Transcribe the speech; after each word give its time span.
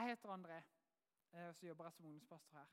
Jeg 0.00 0.08
heter 0.08 0.28
André, 0.32 0.62
eh, 1.32 1.48
og 1.48 1.54
så 1.54 1.66
jobber 1.66 1.84
jeg 1.84 1.92
som 1.92 2.04
ungdomspastor 2.04 2.56
her. 2.58 2.68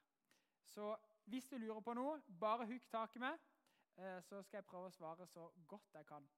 Så 0.65 0.97
hvis 1.25 1.49
du 1.49 1.57
lurer 1.57 1.81
på 1.83 1.93
noe, 1.93 2.21
bare 2.39 2.65
hugg 2.65 2.85
tak 2.87 3.15
i 3.15 3.19
meg, 3.19 3.41
eh, 3.97 4.21
så 4.23 4.39
skal 4.47 4.61
jeg 4.61 4.65
prøve 4.69 4.87
å 4.87 4.93
svare 4.95 5.27
så 5.27 5.49
godt 5.67 5.97
jeg 5.99 6.07
kan. 6.07 6.29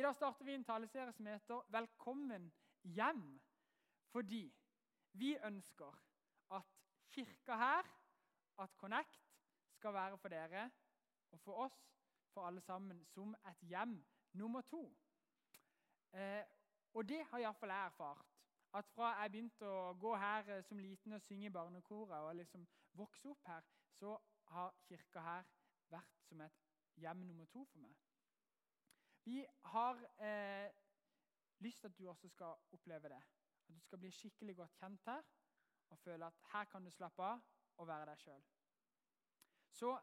I 0.00 0.06
dag 0.06 0.16
starter 0.16 0.48
vi 0.48 0.54
en 0.56 0.64
taleserie 0.64 1.12
som 1.12 1.26
heter 1.26 1.60
'Velkommen 1.68 2.52
hjem'. 2.82 3.40
Fordi 4.08 4.54
vi 5.12 5.36
ønsker 5.44 6.00
at 6.50 6.72
kirka 7.10 7.56
her, 7.56 7.92
at 8.58 8.76
Connect, 8.76 9.20
skal 9.74 9.94
være 9.94 10.18
for 10.18 10.28
dere 10.28 10.70
og 11.30 11.40
for 11.40 11.52
oss, 11.52 11.92
for 12.32 12.46
alle 12.46 12.60
sammen, 12.60 13.04
som 13.06 13.34
et 13.34 13.60
hjem 13.60 14.04
nummer 14.32 14.60
to. 14.60 14.96
Eh, 16.12 16.44
og 16.94 17.08
det 17.08 17.26
har 17.26 17.38
iallfall 17.38 17.70
jeg 17.70 17.86
erfart. 17.86 18.29
At 18.72 18.86
fra 18.94 19.08
jeg 19.18 19.30
begynte 19.32 19.66
å 19.66 19.94
gå 19.98 20.12
her 20.14 20.50
eh, 20.54 20.62
som 20.62 20.78
liten 20.78 21.16
og 21.16 21.22
synge 21.24 21.48
i 21.48 21.54
barnekoret 21.54 22.26
og 22.26 22.36
liksom 22.38 22.66
vokse 22.98 23.32
opp 23.32 23.48
her, 23.50 23.66
så 23.90 24.14
har 24.52 24.76
kirka 24.86 25.22
her 25.24 25.48
vært 25.90 26.22
som 26.28 26.40
et 26.44 26.62
hjem 27.02 27.24
nummer 27.26 27.48
to 27.50 27.64
for 27.72 27.82
meg. 27.82 27.96
Vi 29.24 29.42
har 29.72 29.98
eh, 30.22 30.70
lyst 31.58 31.82
til 31.82 31.90
at 31.90 31.98
du 31.98 32.08
også 32.08 32.28
skal 32.28 32.54
oppleve 32.72 33.10
det. 33.12 33.20
At 33.68 33.74
du 33.74 33.80
skal 33.82 33.98
bli 33.98 34.10
skikkelig 34.14 34.56
godt 34.62 34.78
kjent 34.78 35.10
her 35.10 35.26
og 35.90 35.98
føle 35.98 36.26
at 36.26 36.38
her 36.52 36.64
kan 36.70 36.84
du 36.86 36.90
slappe 36.94 37.26
av 37.26 37.42
og 37.82 37.88
være 37.88 38.06
deg 38.12 38.22
sjøl. 38.22 38.42
Så 39.70 39.96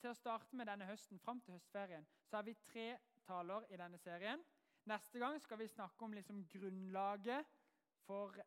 til 0.00 0.10
å 0.10 0.16
starte 0.16 0.56
med 0.56 0.68
denne 0.68 0.86
høsten, 0.88 1.20
fram 1.20 1.40
til 1.44 1.56
høstferien, 1.56 2.06
så 2.24 2.38
har 2.38 2.46
vi 2.48 2.56
tre 2.64 2.86
taler 3.24 3.64
i 3.72 3.78
denne 3.80 4.00
serien. 4.00 4.40
Neste 4.88 5.20
gang 5.20 5.36
skal 5.40 5.60
vi 5.60 5.68
snakke 5.68 6.04
om 6.04 6.12
liksom 6.12 6.42
grunnlaget 6.52 7.52
for 8.06 8.38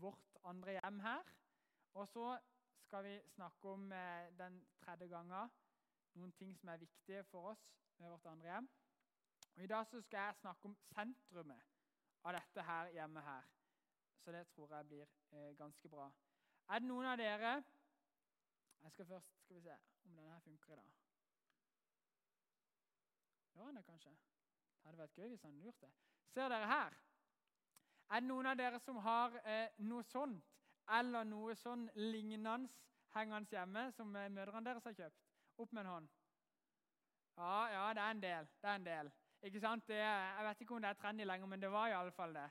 vårt 0.00 0.38
andre 0.44 0.78
hjem 0.78 1.00
her. 1.00 1.32
Og 1.94 2.08
så 2.08 2.38
skal 2.86 3.04
vi 3.04 3.14
snakke 3.34 3.68
om 3.68 3.92
eh, 3.92 4.32
den 4.38 4.60
tredje 4.80 5.08
gangen 5.08 5.54
noen 6.16 6.32
ting 6.32 6.54
som 6.56 6.70
er 6.72 6.80
viktige 6.80 7.24
for 7.30 7.52
oss 7.52 7.64
med 7.98 8.10
vårt 8.10 8.26
andre 8.30 8.52
hjem. 8.52 8.68
Og 9.56 9.62
I 9.64 9.70
dag 9.72 9.86
så 9.86 10.00
skal 10.02 10.18
jeg 10.28 10.40
snakke 10.40 10.68
om 10.68 10.76
sentrumet 10.92 11.72
av 12.24 12.36
dette 12.36 12.62
her 12.62 12.92
hjemmet 12.94 13.24
her. 13.24 13.48
Så 14.24 14.32
det 14.32 14.44
tror 14.52 14.74
jeg 14.74 14.88
blir 14.88 15.08
eh, 15.32 15.52
ganske 15.58 15.88
bra. 15.88 16.10
Er 16.68 16.82
det 16.82 16.88
noen 16.88 17.06
av 17.06 17.18
dere 17.18 17.62
Jeg 18.82 18.92
skal 18.92 19.06
først 19.06 19.38
skal 19.42 19.56
vi 19.56 19.62
se 19.62 19.76
om 20.04 20.14
denne 20.14 20.32
her 20.32 20.40
funker 20.40 20.72
i 20.72 20.76
dag. 20.76 20.90
Gjør 23.54 23.66
den 23.66 23.76
det 23.76 23.84
kanskje? 23.86 24.10
Det 24.10 24.84
hadde 24.86 24.98
vært 24.98 25.18
gøy 25.18 25.28
hvis 25.28 25.42
han 25.42 25.60
det. 25.80 25.92
Ser 26.34 26.48
dere 26.52 26.66
her? 26.70 26.98
Er 28.10 28.22
det 28.22 28.28
noen 28.28 28.46
av 28.46 28.58
dere 28.58 28.78
som 28.78 28.98
har 29.02 29.34
eh, 29.42 29.72
noe 29.82 30.04
sånt 30.06 30.44
eller 30.94 31.26
noe 31.26 31.56
sånn 31.58 31.88
lignende 31.98 32.68
hengende 33.16 33.50
hjemme 33.50 33.88
som 33.96 34.14
eh, 34.14 34.28
mødrene 34.30 34.68
deres 34.68 34.86
har 34.86 34.94
kjøpt? 34.94 35.24
Opp 35.58 35.72
med 35.72 35.82
en 35.82 35.90
hånd. 35.90 36.12
Ja, 37.36 37.56
ja, 37.72 37.86
det 37.96 38.02
er 38.04 38.14
en 38.14 38.22
del. 38.22 38.48
Det 38.60 38.70
er 38.70 38.78
en 38.78 38.86
del. 38.86 39.10
Ikke 39.48 39.60
sant? 39.60 39.88
Det, 39.88 39.98
jeg 39.98 40.46
vet 40.46 40.62
ikke 40.62 40.76
om 40.76 40.84
det 40.84 40.92
er 40.92 41.00
trendy 41.00 41.26
lenger, 41.26 41.50
men 41.50 41.62
det 41.62 41.72
var 41.72 41.90
iallfall 41.90 42.32
det. 42.36 42.46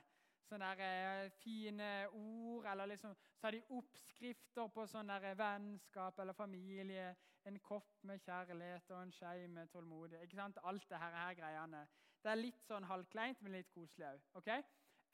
Sånne 0.46 0.68
der, 0.78 1.24
eh, 1.24 1.32
fine 1.40 1.90
ord, 2.12 2.68
eller 2.70 2.92
liksom, 2.92 3.16
så 3.40 3.48
har 3.48 3.56
de 3.56 3.64
oppskrifter 3.74 4.68
på 4.74 4.84
sånn 4.86 5.10
der 5.10 5.34
vennskap 5.38 6.20
eller 6.22 6.36
familie. 6.36 7.14
En 7.46 7.58
kopp 7.62 8.02
med 8.02 8.20
kjærlighet 8.26 8.90
og 8.90 9.02
en 9.02 9.12
skei 9.14 9.46
med 9.48 9.70
tålmodighet. 9.72 10.26
Ikke 10.26 10.38
sant? 10.38 10.58
Alt 10.62 10.88
det 10.90 11.00
her, 11.00 11.18
her 11.24 11.34
greiene. 11.38 11.86
Det 12.22 12.30
er 12.30 12.42
litt 12.42 12.62
sånn 12.66 12.86
halvkleint, 12.90 13.40
men 13.42 13.54
litt 13.54 13.70
koselig 13.74 14.08
òg. 14.12 14.22
Okay? 14.42 14.62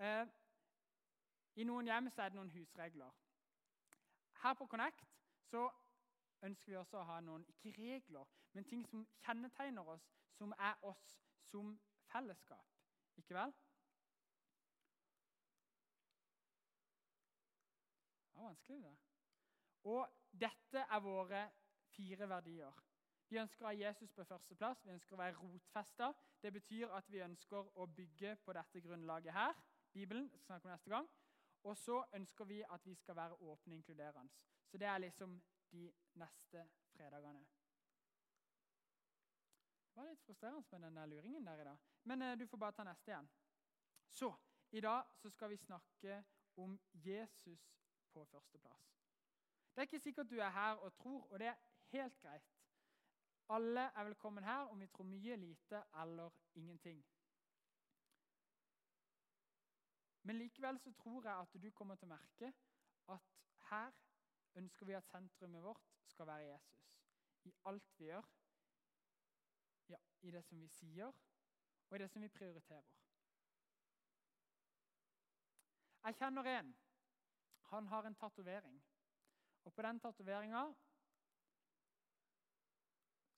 Eh, 0.03 0.27
I 1.55 1.65
noen 1.65 1.87
hjem 1.87 2.09
så 2.11 2.25
er 2.25 2.33
det 2.33 2.39
noen 2.41 2.51
husregler. 2.51 3.11
Her 4.43 4.55
på 4.59 4.67
Connect 4.67 5.05
så 5.47 5.69
ønsker 6.43 6.73
vi 6.73 6.79
også 6.81 6.99
å 6.99 7.07
ha 7.07 7.21
noen 7.23 7.45
ikke 7.53 7.71
regler, 7.77 8.27
men 8.53 8.67
ting 8.67 8.83
som 8.91 9.05
kjennetegner 9.23 9.93
oss, 9.95 10.09
som 10.35 10.55
er 10.59 10.81
oss 10.89 11.05
som 11.47 11.77
fellesskap. 12.11 12.67
Ikke 13.21 13.37
vel? 13.37 13.55
Det 18.27 18.41
var 18.41 18.49
vanskelig, 18.49 18.83
det. 18.83 18.97
Og 19.93 20.09
dette 20.33 20.83
er 20.83 21.05
våre 21.05 21.45
fire 21.95 22.29
verdier. 22.29 22.81
Vi 23.29 23.39
ønsker 23.39 23.65
å 23.65 23.71
ha 23.71 23.77
Jesus 23.77 24.11
på 24.13 24.25
førsteplass. 24.27 24.83
Vi 24.85 24.93
ønsker 24.97 25.15
å 25.15 25.21
være 25.21 25.39
rotfesta. 25.39 26.11
Det 26.43 26.51
betyr 26.53 26.91
at 26.97 27.07
vi 27.13 27.23
ønsker 27.23 27.71
å 27.79 27.87
bygge 27.87 28.35
på 28.43 28.57
dette 28.57 28.83
grunnlaget 28.83 29.33
her. 29.37 29.55
Bibelen 29.93 30.31
snakker 30.41 30.69
vi 30.69 30.73
neste 30.73 30.91
gang. 30.91 31.09
Og 31.63 31.77
så 31.77 32.05
ønsker 32.15 32.45
vi 32.45 32.63
at 32.71 32.87
vi 32.87 32.95
skal 32.95 33.17
være 33.17 33.33
åpne 33.33 33.73
og 33.73 33.77
inkluderende. 33.77 34.33
Så 34.67 34.79
det 34.79 34.87
er 34.87 34.99
liksom 34.99 35.43
de 35.73 35.93
neste 36.15 36.69
fredagene. 36.93 37.45
Det 39.93 40.01
var 40.01 40.09
litt 40.09 40.25
frustrerende 40.25 40.79
med 40.91 41.03
den 41.03 41.11
luringen 41.11 41.47
der 41.47 41.61
i 41.61 41.65
dag. 41.65 41.79
Men 42.05 42.23
eh, 42.23 42.39
du 42.39 42.47
får 42.47 42.59
bare 42.59 42.73
ta 42.73 42.85
neste 42.85 43.11
igjen. 43.11 43.29
Så 44.09 44.35
i 44.73 44.81
dag 44.81 45.05
så 45.15 45.31
skal 45.31 45.51
vi 45.51 45.57
snakke 45.57 46.25
om 46.57 46.81
Jesus 46.95 47.69
på 48.13 48.25
førsteplass. 48.25 48.89
Det 49.75 49.79
er 49.81 49.89
ikke 49.89 50.01
sikkert 50.01 50.31
du 50.31 50.39
er 50.39 50.51
her 50.51 50.73
og 50.73 50.95
tror, 50.95 51.27
og 51.31 51.39
det 51.39 51.47
er 51.47 51.61
helt 51.93 52.21
greit. 52.21 52.49
Alle 53.49 53.81
er 53.81 54.05
velkommen 54.05 54.45
her 54.45 54.71
om 54.73 54.81
vi 54.81 54.87
tror 54.87 55.05
mye, 55.05 55.37
lite 55.37 55.83
eller 56.03 56.31
ingenting. 56.55 57.05
Men 60.23 60.39
likevel 60.39 60.79
så 60.79 60.93
tror 60.93 61.25
jeg 61.25 61.35
at 61.41 61.63
du 61.63 61.71
kommer 61.71 61.99
til 61.99 62.07
å 62.07 62.15
merke 62.15 62.53
at 63.11 63.33
her 63.71 63.93
ønsker 64.61 64.87
vi 64.87 64.95
at 64.95 65.09
sentrumet 65.11 65.63
vårt 65.63 65.91
skal 66.07 66.27
være 66.27 66.53
Jesus. 66.53 66.89
I 67.45 67.53
alt 67.67 67.99
vi 67.99 68.07
gjør, 68.07 68.27
ja, 69.89 69.99
i 70.23 70.31
det 70.31 70.45
som 70.45 70.61
vi 70.61 70.69
sier, 70.71 71.11
og 71.89 71.97
i 71.97 72.03
det 72.03 72.11
som 72.11 72.23
vi 72.23 72.29
prioriterer. 72.29 72.87
Jeg 76.03 76.19
kjenner 76.19 76.47
en. 76.51 76.73
Han 77.73 77.87
har 77.87 78.07
en 78.07 78.15
tatovering. 78.15 78.83
Og 79.65 79.75
på 79.75 79.83
den 79.83 80.01
tatoveringa 80.01 80.65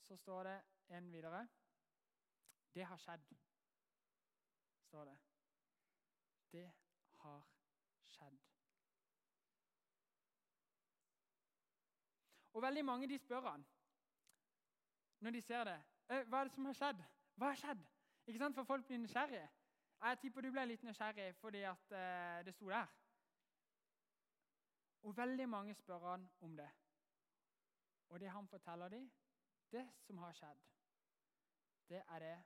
så 0.00 0.16
står 0.16 0.42
det 0.48 0.62
en 0.88 1.12
videre. 1.12 1.48
Det 2.74 2.84
har 2.84 2.96
skjedd, 2.96 3.28
står 4.88 5.04
det. 5.04 5.33
Det 6.54 6.72
har 7.22 7.46
skjedd. 8.06 8.38
Og 12.52 12.62
veldig 12.62 12.84
mange 12.84 13.08
de 13.10 13.18
spør 13.18 13.40
han 13.50 13.64
når 15.18 15.30
de 15.30 15.40
ser 15.42 15.64
det. 15.64 15.80
Hva 16.06 16.40
er 16.40 16.44
det 16.44 16.52
som 16.54 16.68
har 16.68 16.76
skjedd? 16.78 17.00
Hva 17.34 17.48
har 17.50 17.58
skjedd? 17.58 17.82
Ikke 18.26 18.38
sant? 18.38 18.54
For 18.54 18.68
folk 18.68 18.86
blir 18.86 19.00
nysgjerrige. 19.02 19.48
Jeg 20.04 20.18
tipper 20.20 20.46
du 20.46 20.50
ble 20.54 20.66
litt 20.68 20.84
nysgjerrig 20.86 21.32
fordi 21.40 21.62
at 21.66 21.94
eh, 21.98 22.44
det 22.46 22.54
sto 22.54 22.68
der. 22.70 22.92
Og 25.02 25.16
veldig 25.16 25.48
mange 25.48 25.74
spør 25.74 26.06
han 26.12 26.28
om 26.46 26.54
det. 26.56 26.68
Og 28.08 28.20
det 28.20 28.30
han 28.30 28.46
forteller 28.48 28.94
dem, 28.94 29.10
det 29.72 29.88
som 30.06 30.22
har 30.22 30.38
skjedd, 30.38 30.62
det 31.88 32.04
er 32.06 32.18
det 32.28 32.36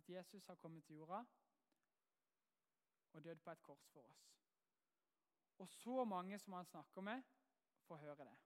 at 0.00 0.08
Jesus 0.08 0.46
har 0.46 0.54
kommet 0.54 0.84
til 0.86 1.02
jorda 1.02 1.24
og 3.12 3.24
døde 3.24 3.40
på 3.44 3.50
et 3.50 3.62
kors 3.62 3.86
for 3.92 4.00
oss. 4.00 4.26
Og 5.58 5.68
så 5.68 6.04
mange 6.04 6.38
som 6.38 6.52
han 6.52 6.64
snakker 6.64 7.00
med, 7.00 7.22
får 7.86 7.96
høre 7.96 8.24
det. 8.24 8.36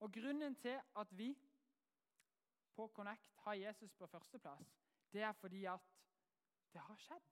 Og 0.00 0.12
Grunnen 0.12 0.54
til 0.54 0.80
at 0.96 1.18
vi 1.18 1.32
på 2.74 2.86
Connect 2.94 3.34
har 3.36 3.52
Jesus 3.52 3.94
på 3.94 4.06
førsteplass, 4.06 4.76
det 5.12 5.22
er 5.22 5.32
fordi 5.32 5.64
at 5.64 5.80
det 6.72 6.80
har 6.80 6.96
skjedd. 6.96 7.26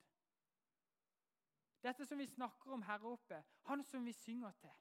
Dette 1.83 2.05
som 2.05 2.19
vi 2.19 2.27
snakker 2.27 2.73
om 2.73 2.81
her 2.83 3.05
oppe, 3.05 3.43
han 3.69 3.83
som 3.83 4.05
vi 4.05 4.13
synger 4.13 4.51
til. 4.51 4.73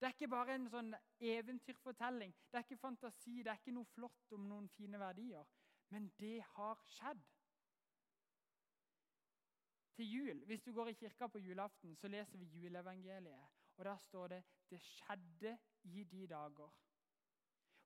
Det 0.00 0.06
er 0.06 0.14
ikke 0.14 0.30
bare 0.30 0.54
en 0.54 0.68
sånn 0.70 0.92
eventyrfortelling, 1.20 2.34
det 2.50 2.58
er 2.58 2.66
ikke 2.66 2.80
fantasi, 2.80 3.42
det 3.42 3.52
er 3.52 3.60
ikke 3.60 3.74
noe 3.74 3.90
flott 3.94 4.34
om 4.34 4.46
noen 4.48 4.68
fine 4.74 4.98
verdier. 4.98 5.46
Men 5.90 6.10
det 6.18 6.42
har 6.54 6.82
skjedd. 6.86 7.22
Til 9.98 10.12
jul, 10.12 10.44
Hvis 10.44 10.62
du 10.62 10.72
går 10.72 10.88
i 10.88 10.92
kirka 10.92 11.26
på 11.26 11.38
julaften, 11.38 11.96
så 11.96 12.08
leser 12.08 12.38
vi 12.38 12.44
juleevangeliet. 12.44 13.46
Og 13.76 13.84
Der 13.84 13.96
står 13.96 14.28
det 14.28 14.44
'Det 14.70 14.80
skjedde 14.80 15.58
i 15.82 16.04
de 16.04 16.26
dager'. 16.26 16.70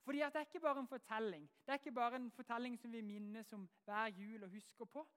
Fordi 0.05 0.21
at 0.21 0.33
Det 0.33 0.39
er 0.39 0.45
ikke 0.45 0.61
bare 0.61 0.81
en 0.81 0.89
fortelling 0.89 1.51
Det 1.67 1.69
er 1.69 1.73
ikke 1.73 1.93
bare 1.93 2.17
en 2.17 2.31
fortelling 2.31 2.79
som 2.79 2.93
vi 2.93 3.01
minnes 3.01 3.53
om 3.53 3.71
hver 3.85 4.07
jul 4.07 4.43
og 4.43 4.51
husker 4.51 4.85
på. 4.85 5.09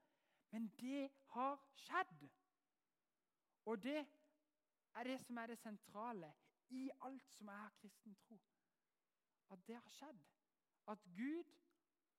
Men 0.51 0.68
det 0.68 1.12
har 1.25 1.65
skjedd. 1.74 2.30
Og 3.65 3.83
det 3.83 4.07
er 4.95 5.03
det 5.03 5.21
som 5.21 5.38
er 5.38 5.48
det 5.48 5.59
sentrale 5.59 6.33
i 6.69 6.91
alt 7.01 7.31
som 7.31 7.48
er 7.48 7.69
kristen 7.81 8.15
tro. 8.15 8.39
At 9.50 9.68
det 9.68 9.75
har 9.75 9.89
skjedd. 9.89 10.25
At 10.88 11.00
Gud, 11.03 11.44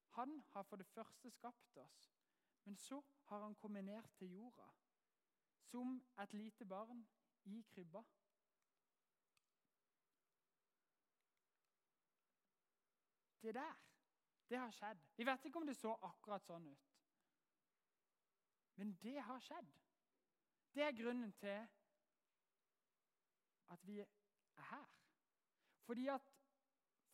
han 0.09 0.43
har 0.53 0.63
for 0.63 0.77
det 0.77 0.87
første 0.87 1.31
skapt 1.31 1.77
oss. 1.77 2.16
Men 2.67 2.77
så 2.77 3.03
har 3.25 3.43
han 3.43 3.55
kommet 3.55 3.85
ned 3.85 4.03
til 4.19 4.33
jorda 4.33 4.67
som 5.71 6.03
et 6.23 6.33
lite 6.33 6.65
barn 6.65 7.07
i 7.45 7.63
krybba. 7.63 8.03
Det 13.43 13.55
der, 13.55 13.75
det 14.49 14.59
har 14.59 14.71
skjedd. 14.71 14.99
Vi 15.17 15.27
vet 15.27 15.45
ikke 15.45 15.59
om 15.59 15.67
det 15.67 15.77
så 15.79 15.93
akkurat 16.03 16.43
sånn 16.43 16.67
ut. 16.67 16.89
Men 18.77 18.97
det 19.03 19.21
har 19.23 19.41
skjedd. 19.41 19.69
Det 20.75 20.83
er 20.83 20.97
grunnen 20.99 21.33
til 21.39 21.69
at 23.71 23.87
vi 23.87 24.01
er 24.01 24.67
her. 24.73 24.91
Fordi, 25.87 26.09
at, 26.11 26.33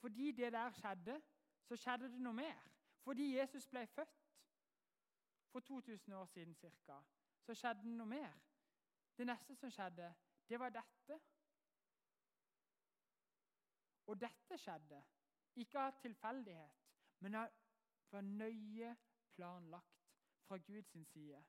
fordi 0.00 0.32
det 0.32 0.52
der 0.52 0.70
skjedde, 0.70 1.20
så 1.68 1.76
skjedde 1.76 2.08
det 2.08 2.20
noe 2.24 2.40
mer. 2.40 2.68
Fordi 3.04 3.34
Jesus 3.36 3.68
ble 3.68 3.84
født 3.86 4.21
for 5.52 5.60
2000 5.60 6.12
år 6.12 6.26
siden 6.26 6.54
ca., 6.54 7.02
så 7.42 7.54
skjedde 7.54 7.82
det 7.82 7.96
noe 7.96 8.06
mer. 8.06 8.36
Det 9.16 9.26
neste 9.26 9.56
som 9.56 9.70
skjedde, 9.70 10.14
det 10.48 10.60
var 10.60 10.70
dette. 10.72 11.18
Og 14.06 14.20
dette 14.20 14.58
skjedde 14.58 15.02
ikke 15.62 15.80
av 15.80 15.98
tilfeldighet, 16.00 16.78
men 17.20 17.36
var 18.12 18.20
nøye 18.20 18.96
planlagt 19.32 20.08
fra 20.46 20.56
Guds 20.56 20.96
side. 21.12 21.44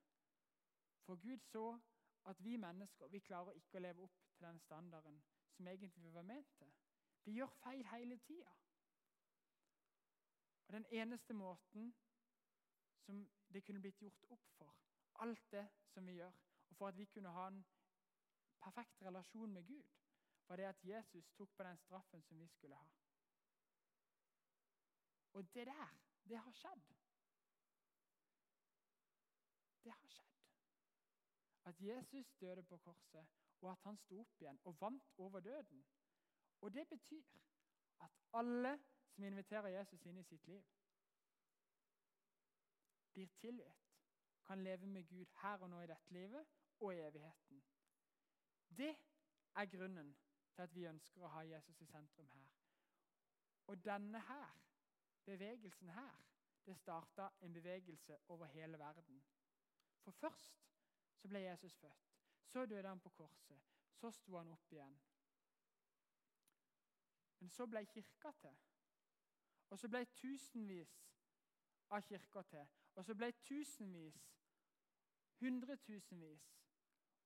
For 1.05 1.15
Gud 1.15 1.39
så 1.39 1.79
at 2.25 2.43
vi 2.43 2.57
mennesker 2.57 3.07
vi 3.07 3.19
klarer 3.19 3.57
ikke 3.59 3.77
å 3.77 3.83
leve 3.83 4.03
opp 4.05 4.19
til 4.35 4.45
den 4.47 4.59
standarden 4.59 5.23
som 5.55 5.67
egentlig 5.67 6.03
vi 6.03 6.13
var 6.13 6.27
ment 6.27 6.53
til. 6.57 6.71
Vi 7.23 7.31
gjør 7.37 7.51
feil 7.63 7.85
hele 7.91 8.17
tida. 8.17 8.51
Og 10.67 10.73
den 10.73 10.85
eneste 10.91 11.33
måten 11.33 11.93
som 13.05 13.27
det 13.53 13.63
kunne 13.63 13.81
blitt 13.81 14.01
gjort 14.01 14.25
opp 14.33 14.49
for 14.57 14.75
alt 15.23 15.51
det 15.51 15.67
som 15.93 16.07
vi 16.07 16.17
gjør, 16.17 16.33
og 16.69 16.75
for 16.77 16.87
at 16.87 16.97
vi 16.97 17.05
kunne 17.05 17.29
ha 17.29 17.47
en 17.47 17.65
perfekt 18.63 19.01
relasjon 19.01 19.53
med 19.53 19.67
Gud, 19.67 19.91
var 20.47 20.55
det 20.55 20.65
at 20.65 20.85
Jesus 20.85 21.29
tok 21.37 21.55
på 21.57 21.63
den 21.63 21.77
straffen 21.77 22.21
som 22.21 22.39
vi 22.39 22.47
skulle 22.47 22.75
ha. 22.75 22.89
Og 25.33 25.53
det 25.53 25.65
der, 25.65 25.95
det 26.29 26.37
har 26.37 26.51
skjedd. 26.51 26.83
Det 29.83 29.91
har 29.91 30.07
skjedd. 30.07 30.35
At 31.63 31.81
Jesus 31.81 32.33
døde 32.39 32.63
på 32.63 32.77
korset, 32.77 33.27
og 33.61 33.71
at 33.71 33.83
han 33.83 33.97
sto 33.97 34.19
opp 34.19 34.41
igjen 34.41 34.59
og 34.63 34.81
vant 34.81 35.13
over 35.17 35.39
døden. 35.39 35.85
Og 36.61 36.73
det 36.73 36.87
betyr 36.87 37.39
at 37.99 38.11
alle 38.33 38.79
som 39.13 39.23
inviterer 39.23 39.67
Jesus 39.67 40.05
inn 40.05 40.17
i 40.17 40.23
sitt 40.23 40.47
liv, 40.47 40.63
blir 43.13 43.27
tilgitt, 43.39 43.89
kan 44.43 44.63
leve 44.63 44.87
med 44.87 45.07
Gud 45.07 45.25
her 45.41 45.61
og 45.63 45.69
nå 45.69 45.81
i 45.81 45.87
dette 45.87 46.13
livet 46.13 46.45
og 46.79 46.95
i 46.95 46.99
evigheten. 46.99 47.63
Det 48.77 48.95
er 49.55 49.65
grunnen 49.65 50.15
til 50.55 50.61
at 50.61 50.75
vi 50.75 50.85
ønsker 50.89 51.23
å 51.23 51.31
ha 51.35 51.45
Jesus 51.47 51.81
i 51.81 51.87
sentrum 51.87 52.29
her. 52.33 52.49
Og 53.67 53.85
denne 53.85 54.19
her, 54.27 54.57
bevegelsen 55.25 55.89
her, 55.89 56.19
det 56.65 56.77
starta 56.77 57.29
en 57.41 57.53
bevegelse 57.53 58.17
over 58.27 58.45
hele 58.45 58.79
verden. 58.79 59.23
For 60.03 60.11
først 60.11 60.67
så 61.15 61.27
ble 61.27 61.39
Jesus 61.39 61.75
født. 61.75 62.09
Så 62.45 62.65
døde 62.65 62.87
han 62.87 62.99
på 62.99 63.09
korset. 63.09 63.61
Så 63.95 64.11
sto 64.11 64.37
han 64.37 64.51
opp 64.51 64.71
igjen. 64.71 64.99
Men 67.39 67.49
så 67.49 67.67
ble 67.67 67.85
kirka 67.85 68.31
til. 68.41 68.57
Og 69.69 69.79
så 69.79 69.89
ble 69.89 70.05
tusenvis 70.05 70.93
av 71.89 72.01
kirker 72.01 72.41
til. 72.51 72.67
Og 72.95 73.05
så 73.05 73.15
ble 73.15 73.31
tusenvis, 73.31 74.19
hundretusenvis 75.39 76.49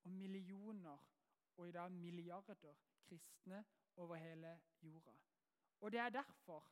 og 0.04 0.12
millioner 0.12 0.98
og 1.58 1.68
i 1.68 1.72
dag 1.72 1.92
milliarder 1.92 2.76
kristne 3.04 3.66
over 3.96 4.16
hele 4.16 4.60
jorda. 4.82 5.12
Og 5.80 5.92
det 5.92 6.00
er 6.00 6.10
derfor 6.10 6.72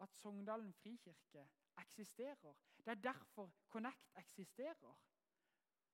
at 0.00 0.14
Sogndalen 0.14 0.72
frikirke 0.72 1.48
eksisterer. 1.78 2.54
Det 2.76 2.88
er 2.88 2.94
derfor 2.94 3.52
Connect 3.68 4.10
eksisterer. 4.16 5.00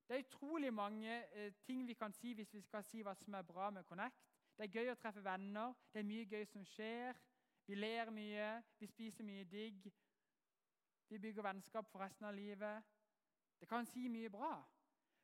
Det 0.09 0.17
er 0.17 0.19
utrolig 0.19 0.75
mange 0.75 1.35
eh, 1.35 1.53
ting 1.53 1.87
vi 1.87 1.95
kan 1.95 2.13
si 2.13 2.33
hvis 2.33 2.55
vi 2.55 2.61
skal 2.61 2.85
si 2.85 3.03
hva 3.03 3.15
som 3.15 3.35
er 3.35 3.43
bra 3.43 3.71
med 3.71 3.85
Connect. 3.85 4.23
Det 4.57 4.65
er 4.65 4.73
gøy 4.73 4.91
å 4.93 4.97
treffe 4.97 5.25
venner, 5.25 5.75
det 5.93 6.01
er 6.01 6.07
mye 6.09 6.29
gøy 6.31 6.45
som 6.49 6.65
skjer. 6.65 7.19
Vi 7.67 7.75
ler 7.75 8.11
mye, 8.11 8.63
vi 8.79 8.87
spiser 8.87 9.27
mye 9.27 9.45
digg. 9.45 9.91
Vi 11.09 11.19
bygger 11.19 11.43
vennskap 11.43 11.89
for 11.91 12.03
resten 12.03 12.27
av 12.27 12.35
livet. 12.35 12.85
Det 13.61 13.69
kan 13.69 13.87
si 13.87 14.09
mye 14.09 14.31
bra. 14.31 14.53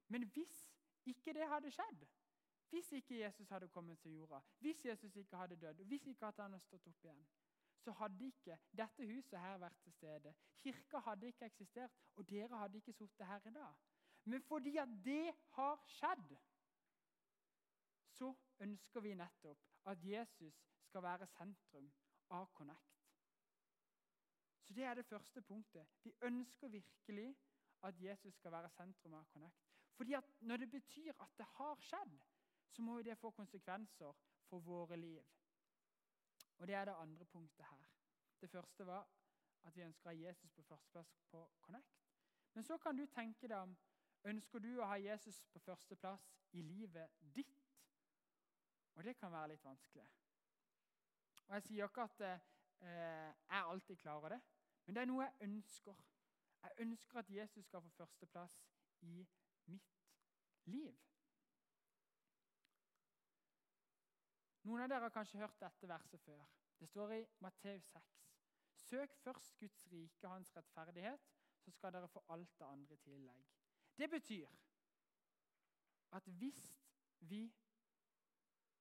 Men 0.09 0.27
hvis 0.35 0.59
ikke 1.07 1.33
det 1.35 1.49
hadde 1.49 1.71
skjedd, 1.71 2.05
hvis 2.73 2.93
ikke 2.93 3.19
Jesus 3.21 3.49
hadde 3.49 3.69
kommet 3.69 3.99
til 4.01 4.13
jorda, 4.13 4.41
hvis 4.59 4.85
Jesus 4.85 5.17
ikke 5.17 5.37
hadde 5.37 5.57
dødd, 5.57 5.85
hvis 5.85 6.07
ikke 6.07 6.27
at 6.27 6.39
han 6.41 6.53
hadde 6.53 6.65
stått 6.65 6.87
opp 6.87 7.05
igjen, 7.05 7.27
så 7.77 7.93
hadde 7.99 8.27
ikke 8.27 8.59
dette 8.79 9.07
huset 9.07 9.41
her 9.41 9.59
vært 9.59 9.81
til 9.83 9.93
stede. 9.93 10.35
Kirka 10.57 10.99
hadde 10.99 11.27
ikke 11.27 11.45
eksistert, 11.51 11.99
og 12.17 12.29
dere 12.31 12.59
hadde 12.59 12.79
ikke 12.79 12.93
sittet 12.93 13.27
her 13.27 13.47
i 13.47 13.53
dag. 13.53 13.75
Men 14.25 14.43
fordi 14.43 14.77
at 14.77 14.89
det 15.05 15.35
har 15.57 15.83
skjedd, 15.87 16.37
så 18.09 18.35
ønsker 18.61 19.01
vi 19.01 19.15
nettopp 19.15 19.59
at 19.87 20.05
Jesus 20.05 20.63
skal 20.87 21.03
være 21.03 21.27
sentrum 21.27 21.93
av 22.31 22.47
Connect. 22.55 23.02
Så 24.63 24.73
Det 24.73 24.85
er 24.85 24.95
det 24.95 25.07
første 25.07 25.43
punktet. 25.43 25.87
Vi 26.03 26.15
ønsker 26.23 26.69
virkelig 26.69 27.37
at 27.83 28.03
Jesus 28.03 28.35
skal 28.35 28.53
være 28.53 28.71
sentrum 28.71 29.15
av 29.15 29.25
Connect. 29.25 29.65
Fordi 29.95 30.13
at 30.13 30.25
Når 30.41 30.57
det 30.57 30.71
betyr 30.71 31.13
at 31.21 31.39
det 31.39 31.47
har 31.47 31.75
skjedd, 31.81 32.21
så 32.71 32.83
må 32.83 33.03
det 33.03 33.19
få 33.19 33.31
konsekvenser 33.31 34.13
for 34.49 34.59
våre 34.59 34.97
liv. 34.97 35.23
Og 36.59 36.67
Det 36.67 36.75
er 36.75 36.85
det 36.85 36.95
andre 36.95 37.25
punktet 37.25 37.67
her. 37.67 37.89
Det 38.41 38.51
første 38.51 38.87
var 38.87 39.09
at 39.65 39.77
vi 39.77 39.83
ønsker 39.83 40.11
å 40.11 40.13
ha 40.13 40.19
Jesus 40.19 40.53
på 40.53 40.63
førsteplass 40.63 41.19
på 41.31 41.51
Connect. 41.61 41.99
Men 42.55 42.65
så 42.65 42.79
kan 42.79 42.97
du 42.97 43.07
tenke 43.07 43.49
deg 43.49 43.59
om 43.59 43.77
ønsker 44.25 44.59
du 44.59 44.71
å 44.79 44.87
ha 44.87 44.97
Jesus 45.01 45.43
på 45.53 45.59
førsteplass 45.59 46.25
i 46.53 46.63
livet 46.63 47.11
ditt. 47.35 47.63
Og 48.95 49.05
det 49.05 49.17
kan 49.17 49.33
være 49.33 49.55
litt 49.55 49.65
vanskelig. 49.65 50.05
Og 51.49 51.55
Jeg 51.55 51.63
sier 51.63 51.89
ikke 51.89 52.03
at 52.03 52.21
eh, 52.27 52.45
jeg 52.83 53.63
alltid 53.63 53.97
klarer 53.97 54.29
det, 54.37 54.41
men 54.87 54.95
det 54.95 55.03
er 55.03 55.11
noe 55.11 55.25
jeg 55.25 55.49
ønsker. 55.49 56.03
Jeg 56.63 56.73
ønsker 56.85 57.19
at 57.19 57.31
Jesus 57.31 57.65
skal 57.67 57.83
få 57.83 57.91
førsteplass 57.97 58.59
i 59.01 59.27
mitt 59.67 59.93
liv. 60.65 60.99
Noen 64.63 64.85
av 64.85 64.91
dere 64.91 65.09
har 65.09 65.15
kanskje 65.15 65.41
hørt 65.43 65.59
dette 65.61 65.89
verset 65.91 66.23
før. 66.23 66.43
Det 66.79 66.89
står 66.89 67.15
i 67.17 67.23
Matteus 67.43 67.89
6. 67.91 68.19
Søk 68.83 69.17
først 69.25 69.59
Guds 69.59 69.87
rike 69.93 70.27
og 70.27 70.35
hans 70.35 70.57
rettferdighet, 70.57 71.27
så 71.63 71.71
skal 71.71 71.93
dere 71.95 72.09
få 72.09 72.23
alt 72.35 72.59
det 72.59 72.67
andre 72.67 72.95
i 72.95 73.03
tillegg. 73.03 73.49
Det 73.99 74.11
betyr 74.11 74.49
at 76.13 76.27
hvis 76.27 76.63
vi, 77.21 77.43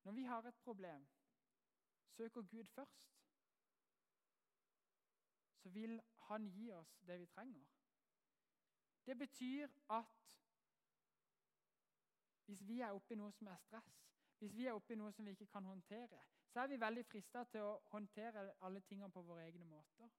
når 0.04 0.12
vi 0.12 0.24
har 0.24 0.48
et 0.48 0.56
problem, 0.64 1.08
søker 2.08 2.42
Gud 2.42 2.66
først, 2.66 3.21
så 5.62 5.70
vil 5.70 6.02
han 6.28 6.48
gi 6.50 6.72
oss 6.72 6.98
det 7.08 7.20
vi 7.20 7.26
trenger. 7.26 7.68
Det 9.06 9.18
betyr 9.18 9.68
at 9.90 10.18
hvis 12.46 12.68
vi 12.68 12.80
er 12.82 12.92
oppe 12.92 13.14
i 13.14 13.18
noe 13.18 13.32
som 13.32 13.48
er 13.48 13.58
stress, 13.58 13.98
hvis 14.40 14.56
vi 14.58 14.66
er 14.68 14.74
oppe 14.74 14.94
i 14.94 14.98
noe 14.98 15.14
som 15.14 15.26
vi 15.26 15.32
ikke 15.36 15.48
kan 15.54 15.66
håndtere, 15.66 16.22
så 16.52 16.60
er 16.60 16.68
vi 16.68 16.80
veldig 16.82 17.06
frista 17.06 17.44
til 17.52 17.64
å 17.64 17.80
håndtere 17.94 18.48
alle 18.66 18.82
tingene 18.82 19.12
på 19.14 19.22
våre 19.24 19.46
egne 19.46 19.66
måter. 19.66 20.10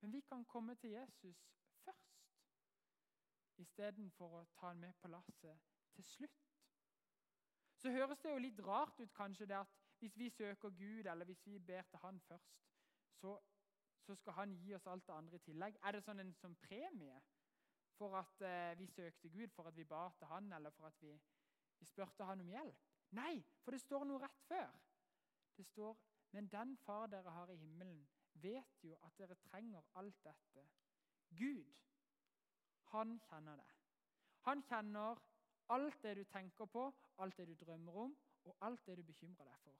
Men 0.00 0.12
vi 0.12 0.20
kan 0.20 0.44
komme 0.44 0.74
til 0.74 0.90
Jesus 0.90 1.40
først, 1.84 2.20
istedenfor 3.56 4.36
å 4.40 4.44
ta 4.54 4.68
han 4.68 4.84
med 4.84 4.94
på 5.00 5.08
lasset 5.08 5.64
til 5.96 6.04
slutt. 6.04 6.44
Så 7.76 7.90
høres 7.90 8.20
det 8.22 8.30
jo 8.30 8.44
litt 8.44 8.60
rart 8.66 9.00
ut 9.00 9.14
kanskje 9.16 9.48
det 9.50 9.58
at 9.58 9.74
hvis 9.98 10.16
vi 10.18 10.30
søker 10.30 10.70
Gud, 10.70 11.06
eller 11.06 11.24
hvis 11.24 11.46
vi 11.46 11.58
ber 11.58 11.82
til 11.82 11.98
Han 12.02 12.20
først, 12.20 12.62
så, 13.20 13.36
så, 14.04 14.14
skal 14.14 14.32
han 14.32 14.54
gi 14.60 14.74
oss 14.74 14.86
alt 14.86 15.06
det 15.06 15.14
andre 15.14 15.36
i 15.36 15.44
tillegg. 15.46 15.78
Er 15.82 15.96
det 15.96 16.02
sånn 16.04 16.22
en 16.22 16.34
sånn 16.40 16.56
premie 16.62 17.20
for 17.96 18.16
at 18.18 18.42
eh, 18.44 18.74
vi 18.78 18.86
søkte 18.92 19.30
Gud, 19.32 19.48
for 19.54 19.70
at 19.70 19.76
vi 19.76 19.86
ba 19.88 20.08
til 20.18 20.28
han, 20.30 20.52
eller 20.52 20.74
for 20.76 20.90
at 20.90 21.00
vi, 21.00 21.14
vi 21.78 21.88
spurte 21.88 22.28
han 22.28 22.44
om 22.44 22.52
hjelp? 22.52 22.84
Nei, 23.16 23.38
for 23.62 23.72
det 23.72 23.80
står 23.84 24.04
noe 24.08 24.20
rett 24.22 24.44
før. 24.48 24.76
Det 25.56 25.64
står 25.64 25.96
Men 26.34 26.48
den 26.52 26.74
far 26.76 27.06
dere 27.08 27.30
har 27.30 27.48
i 27.48 27.56
himmelen, 27.56 28.02
vet 28.42 28.82
jo 28.84 28.96
at 29.06 29.14
dere 29.16 29.36
trenger 29.46 29.84
alt 29.96 30.18
dette. 30.24 30.64
Gud, 31.38 31.70
han 32.92 33.14
kjenner 33.28 33.56
det. 33.56 33.68
Han 34.44 34.62
kjenner 34.62 35.22
alt 35.72 36.02
det 36.02 36.16
du 36.18 36.24
tenker 36.24 36.68
på, 36.70 36.90
alt 37.18 37.38
det 37.38 37.46
du 37.48 37.54
drømmer 37.54 37.92
om, 38.04 38.16
og 38.44 38.56
alt 38.60 38.86
det 38.86 38.98
du 38.98 39.02
bekymrer 39.02 39.48
deg 39.48 39.62
for. 39.62 39.78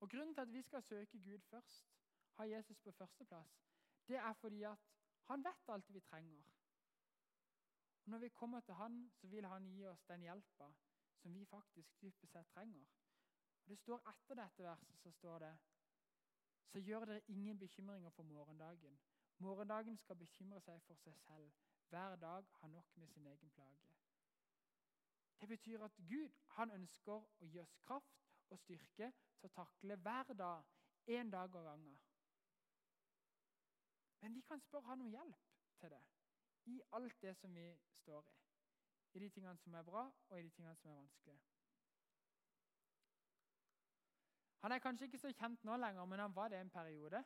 Og 0.00 0.10
Grunnen 0.10 0.34
til 0.34 0.40
at 0.40 0.52
vi 0.52 0.62
skal 0.62 0.82
søke 0.82 1.18
Gud 1.18 1.40
først, 1.50 1.86
ha 2.36 2.42
Jesus 2.42 2.78
på 2.78 2.92
førsteplass, 2.92 3.60
det 4.08 4.16
er 4.16 4.32
fordi 4.32 4.62
at 4.62 4.78
han 5.24 5.44
vet 5.44 5.68
alt 5.68 5.94
vi 5.94 6.00
trenger. 6.00 6.42
Og 8.04 8.10
Når 8.10 8.18
vi 8.18 8.28
kommer 8.28 8.60
til 8.60 8.74
Han, 8.74 9.10
så 9.14 9.26
vil 9.26 9.46
Han 9.46 9.64
gi 9.64 9.84
oss 9.86 10.04
den 10.04 10.20
hjelpa 10.20 10.72
som 11.16 11.34
vi 11.34 11.44
faktisk 11.44 12.00
dypest 12.02 12.32
sett 12.32 12.48
trenger. 12.52 12.86
Og 13.62 13.70
Det 13.70 13.78
står 13.78 14.08
Etter 14.08 14.34
dette 14.34 14.62
verset 14.62 14.98
så 14.98 15.10
står 15.10 15.38
det 15.38 15.58
så 16.74 16.80
gjør 16.80 17.04
dere 17.04 17.20
ingen 17.28 17.58
bekymringer 17.58 18.10
for 18.10 18.22
morgendagen. 18.22 18.98
Morgendagen 19.38 19.96
skal 19.96 20.16
bekymre 20.16 20.60
seg 20.60 20.80
for 20.82 20.94
seg 20.94 21.14
selv. 21.16 21.52
Hver 21.88 22.16
dag 22.16 22.44
har 22.60 22.68
nok 22.68 22.96
med 22.96 23.08
sin 23.08 23.26
egen 23.26 23.50
plage. 23.50 23.90
Det 25.40 25.48
betyr 25.48 25.84
at 25.84 25.96
Gud 26.08 26.32
han 26.56 26.70
ønsker 26.70 27.12
å 27.12 27.46
gi 27.46 27.60
oss 27.60 27.76
kraft 27.86 28.33
og 28.50 28.58
styrke 28.58 29.12
til 29.40 29.48
å 29.48 29.54
takle 29.54 29.96
hver 29.96 30.34
dag, 30.38 30.64
én 31.06 31.30
dag 31.30 31.56
av 31.56 31.64
gangen. 31.64 31.98
Men 34.20 34.34
vi 34.34 34.40
kan 34.40 34.60
spørre 34.60 34.88
han 34.88 35.00
om 35.00 35.10
hjelp 35.12 35.50
til 35.80 35.90
det 35.90 36.04
i 36.64 36.82
alt 36.92 37.20
det 37.22 37.34
som 37.36 37.54
vi 37.54 37.66
står 37.92 38.24
i. 38.30 38.38
I 39.14 39.18
de 39.18 39.28
tingene 39.30 39.58
som 39.58 39.74
er 39.74 39.82
bra, 39.82 40.12
og 40.28 40.38
i 40.38 40.42
de 40.42 40.50
tingene 40.50 40.76
som 40.76 40.90
er 40.90 40.96
vanskelige. 40.96 41.40
Han 44.64 44.72
er 44.72 44.78
kanskje 44.78 45.04
ikke 45.04 45.18
så 45.18 45.32
kjent 45.32 45.64
nå 45.64 45.76
lenger, 45.76 46.04
men 46.04 46.18
han 46.18 46.34
var 46.34 46.48
det 46.48 46.58
en 46.60 46.70
periode. 46.70 47.20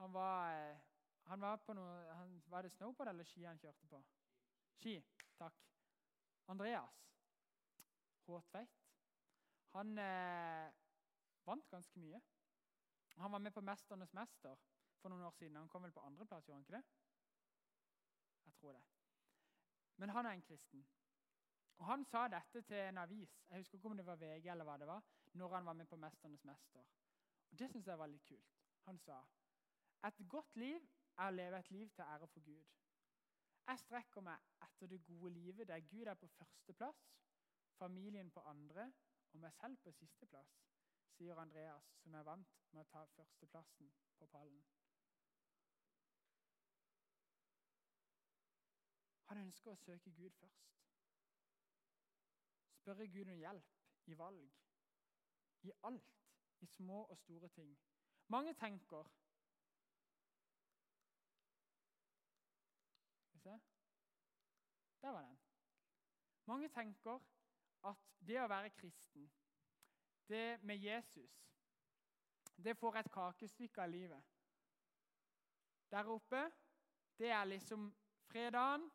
Han 0.00 0.12
var, 0.12 0.52
eh, 0.52 0.80
han 1.30 1.40
var 1.40 1.56
på 1.56 1.72
noe 1.72 2.14
han, 2.14 2.42
Var 2.46 2.62
det 2.62 2.72
snowboard 2.72 3.08
eller 3.08 3.24
ski 3.24 3.44
han 3.44 3.58
kjørte 3.58 3.86
på? 3.86 4.02
Ski. 4.80 4.96
Takk. 5.38 5.62
Andreas 6.46 7.06
Håtveit. 8.26 8.79
Han 9.76 9.98
eh, 9.98 10.72
vant 11.46 11.70
ganske 11.70 12.00
mye. 12.00 12.20
Han 13.16 13.32
var 13.32 13.38
med 13.38 13.52
på 13.52 13.60
'Mesternes 13.60 14.14
mester' 14.14 14.56
for 15.00 15.08
noen 15.08 15.22
år 15.22 15.30
siden. 15.30 15.56
Han 15.56 15.68
kom 15.68 15.82
vel 15.82 15.92
på 15.92 16.00
andreplass, 16.00 16.46
gjorde 16.46 16.56
han 16.56 16.62
ikke 16.62 16.76
det? 16.76 16.84
Jeg 18.44 18.54
tror 18.54 18.72
det. 18.72 18.82
Men 19.96 20.08
han 20.08 20.26
er 20.26 20.30
en 20.30 20.42
kristen. 20.42 20.86
Og 21.78 21.86
Han 21.86 22.04
sa 22.04 22.28
dette 22.28 22.62
til 22.62 22.76
en 22.76 22.98
avis, 22.98 23.44
jeg 23.50 23.58
husker 23.58 23.78
ikke 23.78 23.88
om 23.88 23.96
det 23.96 24.06
var 24.06 24.16
VG 24.16 24.50
eller 24.50 24.64
hva 24.64 24.76
det 24.78 24.86
var, 24.86 25.04
når 25.32 25.54
han 25.54 25.66
var 25.66 25.72
med 25.72 25.86
på 25.86 25.96
'Mesternes 25.96 26.44
mester'. 26.44 26.86
Og 27.50 27.58
Det 27.58 27.70
syns 27.70 27.86
jeg 27.86 27.98
var 27.98 28.06
litt 28.06 28.26
kult. 28.26 28.56
Han 28.86 28.98
sa 28.98 29.22
et 30.04 30.28
godt 30.28 30.56
liv 30.56 30.80
er 31.18 31.28
å 31.28 31.34
leve 31.34 31.58
et 31.58 31.70
liv 31.70 31.90
til 31.90 32.04
ære 32.04 32.26
for 32.26 32.40
Gud. 32.40 32.64
Jeg 33.66 33.78
strekker 33.78 34.20
meg 34.20 34.38
etter 34.62 34.86
det 34.86 35.04
gode 35.04 35.30
livet 35.30 35.68
der 35.68 35.80
Gud 35.80 36.06
er 36.06 36.14
på 36.14 36.26
førsteplass, 36.26 37.02
familien 37.78 38.30
på 38.30 38.40
andre 38.40 38.92
og 39.32 39.40
meg 39.40 39.52
selv 39.52 39.76
på 39.84 39.92
sisteplass, 39.92 40.52
sier 41.16 41.38
Andreas, 41.38 41.86
som 42.02 42.14
er 42.14 42.26
vant 42.26 42.60
med 42.72 42.82
å 42.82 42.90
ta 42.90 43.04
førsteplassen 43.14 43.90
på 44.18 44.26
pallen. 44.32 44.62
Han 49.30 49.38
ønsker 49.44 49.70
å 49.70 49.78
søke 49.78 50.10
Gud 50.10 50.34
først. 50.40 50.70
Spørre 52.80 53.06
Gud 53.08 53.28
om 53.30 53.38
hjelp 53.38 53.76
i 54.10 54.16
valg. 54.18 54.56
I 55.62 55.72
alt. 55.86 56.16
I 56.60 56.66
små 56.66 57.04
og 57.04 57.18
store 57.18 57.48
ting. 57.48 57.78
Mange 58.28 58.54
tenker 58.54 59.06
Skal 63.28 63.34
vi 63.34 63.38
se 63.38 63.60
Der 65.02 65.10
var 65.10 65.22
den. 65.22 65.38
Mange 66.46 66.68
tenker 66.68 67.20
at 67.88 67.96
det 68.26 68.40
å 68.42 68.48
være 68.50 68.72
kristen, 68.76 69.30
det 70.28 70.60
med 70.62 70.76
Jesus, 70.78 71.32
det 72.56 72.76
får 72.76 73.00
et 73.00 73.10
kakestykke 73.12 73.82
av 73.82 73.90
livet. 73.90 74.22
Der 75.90 76.06
oppe, 76.06 76.44
det 77.18 77.30
er 77.34 77.44
liksom 77.44 77.88
fredagen, 78.30 78.90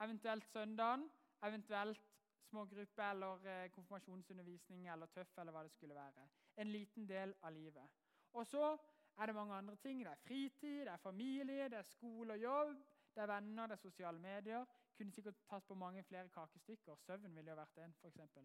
eventuelt 0.00 0.46
søndagen, 0.46 1.10
eventuelt 1.42 2.00
smågruppe 2.48 3.10
eller 3.10 3.46
eh, 3.46 3.70
konfirmasjonsundervisning 3.70 4.88
eller 4.88 5.06
tøff 5.12 5.38
eller 5.38 5.52
hva 5.52 5.62
det 5.66 5.72
skulle 5.72 5.94
være. 5.94 6.28
En 6.56 6.72
liten 6.72 7.06
del 7.08 7.34
av 7.42 7.52
livet. 7.52 7.98
Og 8.32 8.46
så 8.46 8.76
er 9.18 9.26
det 9.26 9.34
mange 9.34 9.54
andre 9.54 9.76
ting. 9.76 10.00
Det 10.04 10.10
er 10.10 10.24
fritid, 10.26 10.80
det 10.86 10.92
er 10.92 11.02
familie, 11.02 11.68
det 11.68 11.78
er 11.78 11.82
skole 11.82 12.32
og 12.32 12.42
jobb, 12.42 12.74
det 13.14 13.22
er 13.22 13.32
venner, 13.32 13.66
det 13.66 13.78
er 13.78 13.82
sosiale 13.82 14.18
medier. 14.18 14.64
Kunne 14.98 15.14
sikkert 15.14 15.38
tatt 15.46 15.66
på 15.66 15.74
mange 15.78 16.02
flere 16.02 16.28
kakestykker. 16.34 16.96
Søvn 17.06 17.36
ville 17.36 17.50
jo 17.50 17.56
vært 17.56 17.78
en, 17.84 17.94
f.eks. 18.02 18.38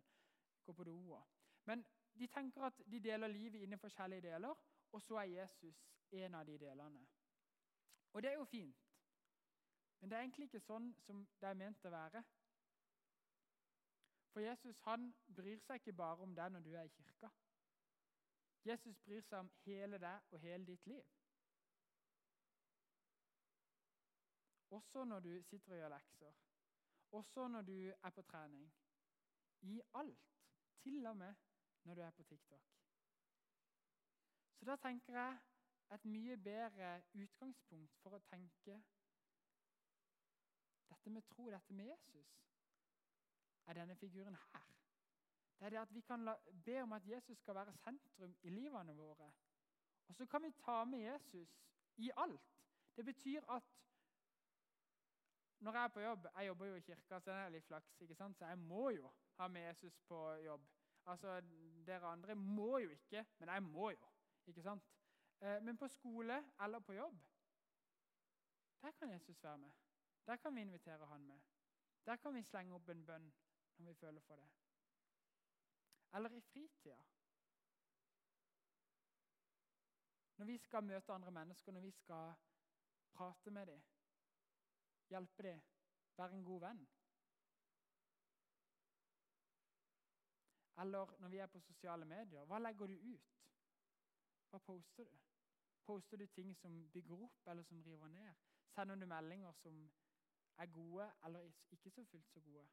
Gå 0.65 0.73
på 0.77 0.83
do. 0.85 1.17
Men 1.65 1.81
de 2.19 2.27
tenker 2.27 2.67
at 2.67 2.81
de 2.85 2.99
deler 3.01 3.27
livet 3.27 3.63
inn 3.65 3.73
i 3.73 3.79
forskjellige 3.81 4.21
deler, 4.27 4.53
og 4.91 5.01
så 5.01 5.17
er 5.23 5.31
Jesus 5.31 5.79
en 6.11 6.35
av 6.35 6.45
de 6.45 6.57
delene. 6.61 7.01
Og 8.13 8.21
det 8.21 8.31
er 8.31 8.37
jo 8.37 8.45
fint. 8.45 8.85
Men 9.99 10.09
det 10.09 10.17
er 10.17 10.21
egentlig 10.21 10.45
ikke 10.51 10.59
sånn 10.59 10.91
som 11.05 11.25
det 11.41 11.49
er 11.49 11.57
ment 11.57 11.85
å 11.89 11.93
være. 11.93 12.21
For 14.33 14.45
Jesus 14.45 14.79
han 14.85 15.09
bryr 15.35 15.61
seg 15.65 15.81
ikke 15.81 15.97
bare 15.97 16.25
om 16.25 16.35
deg 16.37 16.53
når 16.53 16.65
du 16.65 16.71
er 16.75 16.85
i 16.85 16.93
kirka. 16.93 17.31
Jesus 18.67 18.99
bryr 19.05 19.25
seg 19.25 19.39
om 19.39 19.51
hele 19.65 19.97
deg 20.01 20.33
og 20.35 20.43
hele 20.45 20.65
ditt 20.69 20.85
liv. 20.85 21.05
Også 24.73 25.03
når 25.05 25.19
du 25.19 25.41
sitter 25.41 25.71
og 25.71 25.77
gjør 25.77 25.89
lekser. 25.93 26.33
Også 27.11 27.47
når 27.47 27.61
du 27.61 27.77
er 28.03 28.09
på 28.09 28.21
trening. 28.21 28.73
I 29.61 29.81
alt. 29.93 30.29
Til 30.83 31.05
og 31.05 31.17
med 31.17 31.35
når 31.83 31.95
du 31.95 32.01
er 32.01 32.09
på 32.11 32.23
TikTok. 32.23 32.61
Så 34.55 34.65
da 34.65 34.75
tenker 34.75 35.13
jeg 35.13 35.37
et 35.93 36.05
mye 36.05 36.37
bedre 36.37 36.89
utgangspunkt 37.13 37.97
for 38.01 38.17
å 38.17 38.23
tenke 38.29 38.79
dette 40.89 41.11
med 41.11 41.25
tro, 41.27 41.49
dette 41.51 41.73
med 41.73 41.91
Jesus, 41.91 42.33
er 43.67 43.77
denne 43.77 43.95
figuren 43.95 44.37
her. 44.49 44.69
Det 45.59 45.65
er 45.65 45.69
det 45.69 45.81
at 45.81 45.93
Vi 45.93 46.01
kan 46.01 46.29
be 46.65 46.81
om 46.81 46.91
at 46.91 47.07
Jesus 47.07 47.37
skal 47.37 47.55
være 47.55 47.73
sentrum 47.73 48.35
i 48.41 48.49
livene 48.49 48.95
våre. 48.95 49.31
Og 50.07 50.15
så 50.15 50.25
kan 50.25 50.43
vi 50.43 50.51
ta 50.51 50.83
med 50.85 50.99
Jesus 50.99 51.59
i 51.97 52.11
alt. 52.17 52.55
Det 52.95 53.05
betyr 53.05 53.51
at 53.51 53.63
når 55.63 55.77
jeg 55.77 55.83
er 55.83 55.93
på 55.95 55.99
jobb 55.99 56.27
Jeg 56.35 56.47
jobber 56.47 56.65
jo 56.65 56.75
i 56.75 56.79
kirka, 56.79 57.19
så 57.19 57.31
det 57.31 57.39
er 57.39 57.49
litt 57.49 57.67
flaks. 57.67 58.01
ikke 58.01 58.15
sant? 58.15 58.37
Så 58.37 58.45
jeg 58.45 58.57
må 58.57 58.89
jo 58.89 59.11
ha 59.37 59.47
med 59.47 59.67
Jesus 59.67 59.99
på 60.07 60.19
jobb. 60.43 60.65
Altså, 61.05 61.41
Dere 61.87 62.07
andre 62.07 62.35
må 62.35 62.77
jo 62.77 62.89
ikke, 62.89 63.25
men 63.39 63.49
jeg 63.49 63.63
må 63.63 63.89
jo. 63.89 64.11
ikke 64.47 64.63
sant? 64.63 64.83
Eh, 65.41 65.63
men 65.63 65.77
på 65.77 65.87
skole 65.87 66.43
eller 66.63 66.79
på 66.79 66.93
jobb, 66.93 67.17
der 68.81 68.91
kan 68.91 69.09
Jesus 69.09 69.43
være 69.43 69.57
med. 69.57 69.71
Der 70.25 70.35
kan 70.35 70.55
vi 70.55 70.61
invitere 70.61 71.05
han 71.05 71.25
med. 71.25 71.39
Der 72.05 72.15
kan 72.15 72.35
vi 72.35 72.43
slenge 72.43 72.75
opp 72.75 72.89
en 72.89 73.05
bønn 73.05 73.33
når 73.77 73.85
vi 73.85 73.93
føler 73.93 74.21
for 74.21 74.35
det. 74.35 74.49
Eller 76.13 76.29
i 76.29 76.41
fritida. 76.41 76.97
Når 80.37 80.45
vi 80.45 80.57
skal 80.57 80.83
møte 80.83 81.13
andre 81.13 81.31
mennesker, 81.31 81.71
når 81.71 81.81
vi 81.81 81.91
skal 81.91 82.33
prate 83.13 83.51
med 83.51 83.65
dem, 83.65 83.81
hjelpe 85.09 85.43
dem, 85.43 85.61
være 86.17 86.37
en 86.37 86.45
god 86.45 86.61
venn. 86.61 86.83
Eller 90.81 91.19
når 91.19 91.29
vi 91.29 91.37
er 91.37 91.47
på 91.47 91.59
sosiale 91.59 92.05
medier, 92.05 92.45
hva 92.45 92.59
legger 92.59 92.87
du 92.87 92.93
ut? 92.93 93.33
Hva 94.49 94.59
poster 94.59 95.05
du? 95.09 95.19
Poster 95.85 96.17
du 96.17 96.25
ting 96.27 96.55
som 96.55 96.91
bygger 96.91 97.25
opp, 97.27 97.47
eller 97.47 97.63
som 97.63 97.81
river 97.83 98.07
ned? 98.07 98.33
Sender 98.73 98.95
du 98.95 99.05
meldinger 99.05 99.51
som 99.51 99.91
er 100.57 100.65
gode, 100.65 101.11
eller 101.25 101.51
ikke 101.71 101.91
så 101.91 102.05
fullt 102.05 102.31
så 102.31 102.41
gode? 102.41 102.67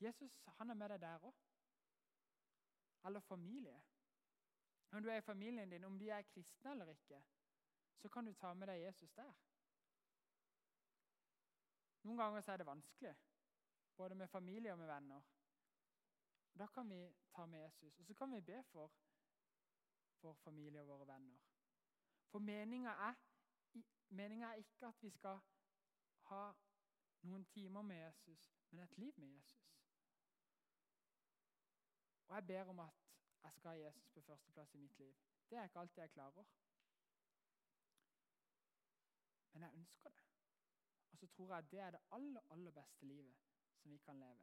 Jesus 0.00 0.40
han 0.58 0.70
er 0.70 0.74
med 0.74 0.88
deg 0.88 1.00
der 1.00 1.24
òg. 1.24 1.34
Eller 3.06 3.20
familie. 3.20 3.82
Om 4.92 5.02
du 5.02 5.08
er 5.08 5.16
i 5.16 5.20
familien 5.20 5.70
din, 5.70 5.84
om 5.84 5.98
de 5.98 6.10
er 6.10 6.22
kristne 6.22 6.70
eller 6.70 6.86
ikke, 6.86 7.22
så 7.96 8.08
kan 8.08 8.26
du 8.26 8.32
ta 8.32 8.54
med 8.54 8.68
deg 8.68 8.80
Jesus 8.80 9.12
der. 9.12 9.32
Noen 12.06 12.18
ganger 12.18 12.40
så 12.40 12.52
er 12.52 12.56
det 12.56 12.66
vanskelig, 12.66 13.16
både 13.96 14.14
med 14.14 14.28
familie 14.28 14.72
og 14.72 14.78
med 14.78 14.86
venner. 14.86 15.22
Da 16.58 16.66
kan 16.66 16.90
vi 16.90 17.00
ta 17.34 17.46
med 17.46 17.64
Jesus, 17.64 17.98
og 17.98 18.06
så 18.06 18.14
kan 18.14 18.32
vi 18.32 18.40
be 18.40 18.62
for 18.64 18.92
vår 20.20 20.34
familie 20.34 20.80
og 20.80 20.88
våre 20.88 21.06
venner. 21.06 21.38
For 22.30 22.38
meninga 22.38 22.90
er, 22.90 23.14
er, 24.10 24.52
ikke 24.54 24.86
at 24.86 25.02
vi 25.02 25.10
skal 25.10 25.40
ha 26.30 26.52
noen 27.22 27.44
timer 27.44 27.82
med 27.82 27.96
Jesus, 27.96 28.54
men 28.70 28.84
et 28.84 28.98
liv 28.98 29.12
med 29.16 29.28
Jesus. 29.28 29.74
Og 32.28 32.34
jeg 32.34 32.46
ber 32.46 32.70
om 32.70 32.78
at 32.80 33.02
jeg 33.42 33.52
skal 33.52 33.70
ha 33.70 33.76
Jesus 33.76 34.08
på 34.10 34.20
førsteplass 34.20 34.74
i 34.74 34.78
mitt 34.78 34.98
liv. 34.98 35.14
Det 35.50 35.58
er 35.58 35.64
ikke 35.64 35.78
alltid 35.78 36.02
jeg 36.02 36.10
klarer. 36.10 36.44
Men 39.52 39.62
jeg 39.62 39.74
ønsker 39.74 40.10
det. 40.10 40.35
Og 41.16 41.20
så 41.20 41.26
tror 41.26 41.54
jeg 41.54 41.70
det 41.70 41.78
er 41.80 41.90
det 41.90 42.00
aller, 42.12 42.40
aller 42.50 42.70
beste 42.70 43.06
livet 43.06 43.34
som 43.76 43.92
vi 43.92 43.96
kan 43.96 44.16
leve. 44.20 44.40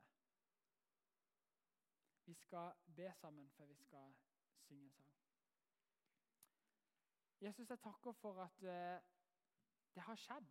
Vi 2.25 2.33
skal 2.33 2.71
be 2.95 3.13
sammen 3.13 3.49
før 3.49 3.65
vi 3.65 3.75
skal 3.75 4.13
synge 4.59 4.83
en 4.83 4.91
sang. 4.91 5.09
Jesus, 7.41 7.69
jeg 7.69 7.79
takker 7.79 8.11
for 8.11 8.43
at 8.43 8.63
uh, 8.63 9.03
det 9.95 10.03
har 10.03 10.15
skjedd. 10.15 10.47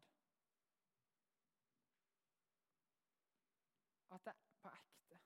At 4.10 4.24
det 4.24 4.30
er 4.30 4.54
på 4.60 4.68
ekte. 4.68 5.20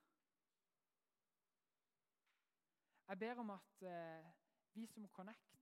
Jeg 3.08 3.18
ber 3.18 3.38
om 3.38 3.50
at 3.50 3.82
eh, 3.82 4.32
vi 4.72 4.86
som 4.86 5.08
Connect 5.08 5.60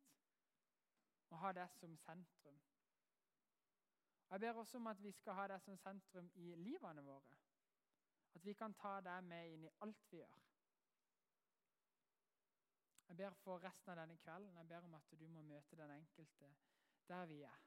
må 1.31 1.37
ha 1.37 1.53
det 1.53 1.71
som 1.71 1.97
sentrum. 1.97 2.61
Jeg 4.35 4.41
ber 4.41 4.53
også 4.53 4.77
om 4.77 4.87
at 4.87 5.03
vi 5.03 5.13
skal 5.13 5.33
ha 5.39 5.47
det 5.47 5.61
som 5.63 5.77
sentrum 5.79 6.31
i 6.35 6.55
livene 6.59 7.03
våre. 7.07 7.37
At 8.35 8.45
vi 8.45 8.53
kan 8.53 8.73
ta 8.75 8.97
det 9.01 9.21
med 9.23 9.53
inn 9.53 9.67
i 9.69 9.71
alt 9.87 10.09
vi 10.11 10.19
gjør. 10.19 10.41
Jeg 13.09 13.17
ber 13.21 13.37
for 13.45 13.63
resten 13.63 13.93
av 13.93 14.01
denne 14.01 14.17
kvelden 14.19 14.59
jeg 14.59 14.69
ber 14.73 14.89
om 14.89 14.97
at 14.99 15.15
du 15.21 15.29
må 15.31 15.45
møte 15.47 15.79
den 15.79 15.95
enkelte 16.01 16.51
der 17.07 17.31
vi 17.31 17.43
er. 17.47 17.63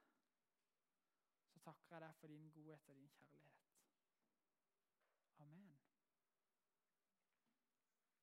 Så 1.53 1.63
takker 1.63 1.95
jeg 1.95 2.03
deg 2.03 2.19
for 2.19 2.35
din 2.35 2.51
godhet 2.51 2.89
og 2.89 2.99
din 2.99 3.15
kjærlighet. 3.15 3.46